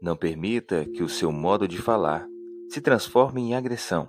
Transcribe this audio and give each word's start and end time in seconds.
Não 0.00 0.16
permita 0.16 0.84
que 0.84 1.02
o 1.02 1.08
seu 1.08 1.32
modo 1.32 1.66
de 1.66 1.78
falar 1.78 2.26
se 2.70 2.80
transforme 2.80 3.40
em 3.40 3.54
agressão. 3.54 4.08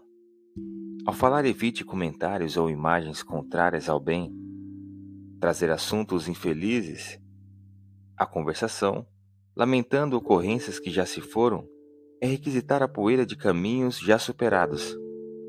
Ao 1.05 1.13
falar, 1.13 1.45
evite 1.45 1.83
comentários 1.83 2.57
ou 2.57 2.69
imagens 2.69 3.23
contrárias 3.23 3.89
ao 3.89 3.99
bem. 3.99 4.31
Trazer 5.39 5.71
assuntos 5.71 6.27
infelizes 6.27 7.19
à 8.15 8.25
conversação, 8.25 9.07
lamentando 9.55 10.15
ocorrências 10.15 10.77
que 10.77 10.91
já 10.91 11.05
se 11.05 11.21
foram, 11.21 11.67
é 12.21 12.27
requisitar 12.27 12.83
a 12.83 12.87
poeira 12.87 13.25
de 13.25 13.35
caminhos 13.35 13.97
já 13.97 14.19
superados, 14.19 14.95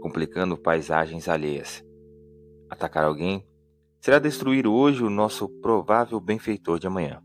complicando 0.00 0.56
paisagens 0.56 1.28
alheias. 1.28 1.84
Atacar 2.70 3.04
alguém 3.04 3.44
será 4.00 4.18
destruir 4.18 4.66
hoje 4.66 5.04
o 5.04 5.10
nosso 5.10 5.48
provável 5.60 6.18
benfeitor 6.18 6.78
de 6.78 6.86
amanhã. 6.86 7.22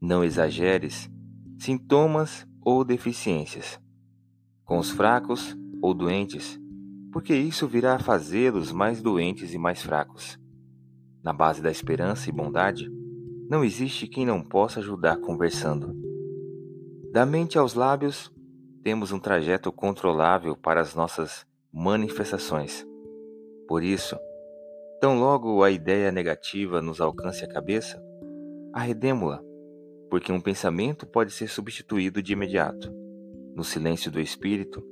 Não 0.00 0.24
exageres 0.24 1.08
sintomas 1.58 2.46
ou 2.64 2.84
deficiências, 2.84 3.80
com 4.64 4.78
os 4.78 4.90
fracos 4.90 5.56
ou 5.82 5.92
doentes, 5.92 6.58
porque 7.12 7.34
isso 7.34 7.66
virá 7.66 7.96
a 7.96 7.98
fazê-los 7.98 8.70
mais 8.70 9.02
doentes 9.02 9.52
e 9.52 9.58
mais 9.58 9.82
fracos. 9.82 10.38
Na 11.22 11.32
base 11.32 11.60
da 11.60 11.70
esperança 11.70 12.28
e 12.28 12.32
bondade, 12.32 12.88
não 13.50 13.64
existe 13.64 14.06
quem 14.06 14.24
não 14.24 14.40
possa 14.40 14.78
ajudar 14.78 15.20
conversando. 15.20 15.96
Da 17.12 17.26
mente 17.26 17.58
aos 17.58 17.74
lábios, 17.74 18.32
temos 18.84 19.10
um 19.10 19.18
trajeto 19.18 19.72
controlável 19.72 20.56
para 20.56 20.80
as 20.80 20.94
nossas 20.94 21.44
manifestações. 21.72 22.86
Por 23.66 23.82
isso, 23.82 24.16
tão 25.00 25.18
logo 25.18 25.62
a 25.64 25.70
ideia 25.70 26.12
negativa 26.12 26.80
nos 26.80 27.00
alcance 27.00 27.44
a 27.44 27.48
cabeça, 27.48 28.00
arredemo-la 28.72 29.47
porque 30.10 30.32
um 30.32 30.40
pensamento 30.40 31.06
pode 31.06 31.32
ser 31.32 31.48
substituído 31.48 32.22
de 32.22 32.32
imediato, 32.32 32.92
no 33.54 33.64
silêncio 33.64 34.10
do 34.10 34.20
espírito, 34.20 34.82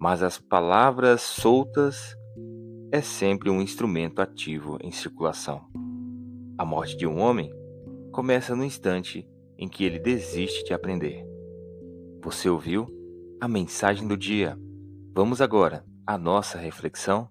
mas 0.00 0.22
as 0.22 0.38
palavras 0.38 1.22
soltas 1.22 2.16
é 2.92 3.00
sempre 3.00 3.50
um 3.50 3.60
instrumento 3.60 4.20
ativo 4.20 4.78
em 4.82 4.90
circulação. 4.90 5.66
A 6.58 6.64
morte 6.64 6.96
de 6.96 7.06
um 7.06 7.18
homem 7.20 7.52
começa 8.12 8.56
no 8.56 8.64
instante 8.64 9.28
em 9.56 9.68
que 9.68 9.84
ele 9.84 9.98
desiste 9.98 10.64
de 10.64 10.72
aprender. 10.72 11.24
Você 12.22 12.48
ouviu 12.48 12.88
a 13.40 13.46
mensagem 13.46 14.06
do 14.06 14.16
dia? 14.16 14.58
Vamos 15.14 15.40
agora 15.40 15.84
à 16.06 16.18
nossa 16.18 16.58
reflexão 16.58 17.28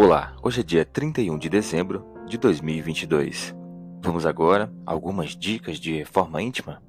Olá, 0.00 0.36
hoje 0.40 0.60
é 0.60 0.62
dia 0.62 0.84
31 0.84 1.36
de 1.36 1.48
dezembro 1.48 2.06
de 2.24 2.38
2022. 2.38 3.52
Vamos 4.00 4.24
agora 4.24 4.72
a 4.86 4.92
algumas 4.92 5.30
dicas 5.30 5.76
de 5.80 5.92
reforma 5.92 6.40
íntima? 6.40 6.80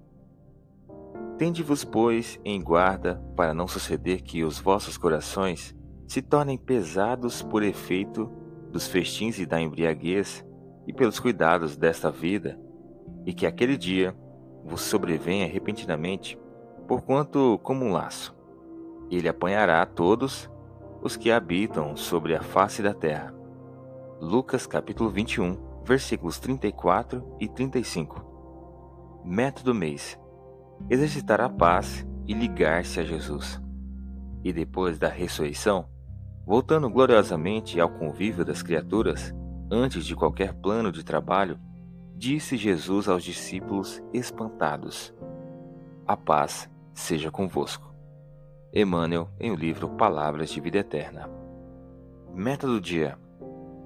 Tende-vos, 1.36 1.84
pois, 1.84 2.40
em 2.46 2.62
guarda 2.62 3.16
para 3.36 3.52
não 3.52 3.68
suceder 3.68 4.22
que 4.22 4.44
os 4.44 4.59
vossos 4.59 4.96
corações 4.96 5.75
se 6.08 6.22
tornem 6.22 6.56
pesados 6.56 7.42
por 7.42 7.64
efeito 7.64 8.31
dos 8.72 8.88
festins 8.88 9.40
e 9.40 9.46
da 9.48 9.59
embriaguez 9.59 10.46
e 10.86 10.94
pelos 10.94 11.19
cuidados 11.19 11.75
desta 11.75 12.12
vida, 12.12 12.59
e 13.25 13.34
que 13.34 13.48
aquele 13.48 13.75
dia 13.75 14.16
vos 14.64 14.81
sobrevenha 14.81 15.48
repentinamente, 15.48 16.38
porquanto 16.88 17.59
como 17.64 17.86
um 17.86 17.92
laço. 17.92 18.38
Ele 19.09 19.28
apanhará 19.28 19.81
a 19.81 19.88
todos 19.88 20.48
os 21.02 21.16
que 21.16 21.32
habitam 21.32 21.96
sobre 21.96 22.36
a 22.36 22.42
face 22.42 22.82
da 22.82 22.94
terra. 22.94 23.34
Lucas 24.20 24.68
capítulo 24.68 25.10
21, 25.10 25.58
versículos 25.84 26.40
34 26.40 27.24
e 27.40 27.48
35. 27.48 29.22
Método 29.24 29.74
mês: 29.74 30.20
exercitar 30.90 31.40
a 31.42 31.50
paz 31.50 32.06
e 32.28 32.34
ligar-se 32.34 33.00
a 33.00 33.04
Jesus. 33.04 33.62
E 34.44 34.52
depois 34.52 35.00
da 35.00 35.08
ressurreição, 35.08 35.88
voltando 36.46 36.90
gloriosamente 36.90 37.80
ao 37.80 37.90
convívio 37.90 38.44
das 38.44 38.62
criaturas, 38.62 39.34
antes 39.72 40.06
de 40.06 40.16
qualquer 40.16 40.54
plano 40.54 40.92
de 40.92 41.04
trabalho, 41.04 41.60
disse 42.16 42.58
Jesus 42.58 43.08
aos 43.08 43.24
discípulos 43.24 44.04
espantados: 44.14 45.14
A 46.06 46.18
paz 46.18 46.70
seja 46.94 47.31
convosco. 47.31 47.89
Emmanuel 48.74 49.28
em 49.40 49.52
o 49.52 49.56
livro 49.56 49.90
Palavras 49.90 50.52
de 50.52 50.62
Vida 50.62 50.78
Eterna. 50.78 51.30
Método 52.34 52.74
do 52.74 52.81
dia: 52.81 53.18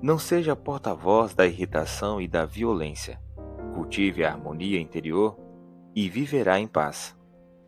Não 0.01 0.19
seja 0.19 0.55
porta-voz 0.55 1.33
da 1.33 1.47
irritação 1.47 2.19
e 2.19 2.27
da 2.27 2.45
violência. 2.45 3.19
Cultive 3.73 4.25
a 4.25 4.31
harmonia 4.31 4.79
interior 4.79 5.37
e 5.95 6.09
viverá 6.09 6.59
em 6.59 6.67
paz. 6.67 7.17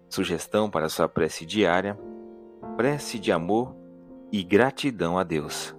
Sugestão 0.10 0.70
para 0.70 0.90
sua 0.90 1.08
prece 1.08 1.46
diária: 1.46 1.98
prece 2.76 3.18
de 3.18 3.32
amor 3.32 3.74
e 4.30 4.44
gratidão 4.44 5.18
a 5.18 5.24
Deus. 5.24 5.74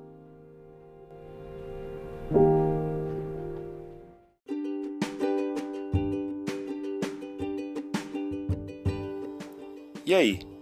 E 10.06 10.14
aí, 10.14 10.38